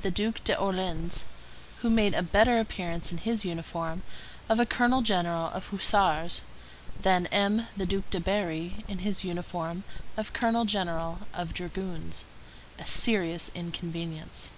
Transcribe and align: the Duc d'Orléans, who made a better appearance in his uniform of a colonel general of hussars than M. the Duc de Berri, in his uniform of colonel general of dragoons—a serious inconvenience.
the 0.00 0.10
Duc 0.10 0.36
d'Orléans, 0.42 1.24
who 1.82 1.90
made 1.90 2.14
a 2.14 2.22
better 2.22 2.58
appearance 2.58 3.12
in 3.12 3.18
his 3.18 3.44
uniform 3.44 4.02
of 4.48 4.58
a 4.58 4.64
colonel 4.64 5.02
general 5.02 5.48
of 5.48 5.66
hussars 5.66 6.40
than 6.98 7.26
M. 7.26 7.66
the 7.76 7.84
Duc 7.84 8.08
de 8.08 8.18
Berri, 8.18 8.86
in 8.88 9.00
his 9.00 9.22
uniform 9.22 9.84
of 10.16 10.32
colonel 10.32 10.64
general 10.64 11.18
of 11.34 11.52
dragoons—a 11.52 12.86
serious 12.86 13.50
inconvenience. 13.54 14.50